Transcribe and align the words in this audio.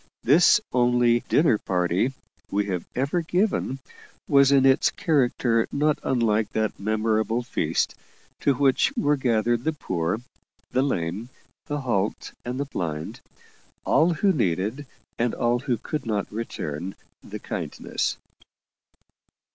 This 0.23 0.59
only 0.73 1.19
"dinner 1.29 1.59
party" 1.59 2.11
we 2.49 2.65
had 2.65 2.85
ever 2.95 3.21
given, 3.21 3.77
was 4.27 4.51
in 4.51 4.65
its 4.65 4.89
character 4.89 5.67
not 5.71 5.99
unlike 6.01 6.53
that 6.53 6.79
memorable 6.79 7.43
feast, 7.43 7.93
to 8.39 8.55
which 8.55 8.91
were 8.97 9.15
gathered 9.15 9.63
the 9.63 9.73
poor, 9.73 10.19
the 10.71 10.81
lame, 10.81 11.29
the 11.67 11.81
halt, 11.81 12.33
and 12.43 12.59
the 12.59 12.65
blind 12.65 13.21
all 13.85 14.15
who 14.15 14.33
needed, 14.33 14.87
and 15.19 15.35
all 15.35 15.59
who 15.59 15.77
could 15.77 16.07
not 16.07 16.31
return, 16.31 16.95
the 17.21 17.37
kindness. 17.37 18.17